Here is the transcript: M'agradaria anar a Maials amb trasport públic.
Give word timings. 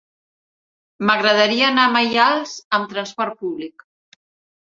M'agradaria 1.09 1.67
anar 1.67 1.83
a 1.89 1.91
Maials 1.97 2.55
amb 2.79 2.89
trasport 2.95 3.39
públic. 3.45 3.85